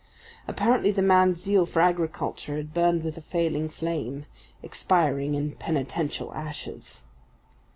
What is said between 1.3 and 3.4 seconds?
zeal for agriculture had burned with a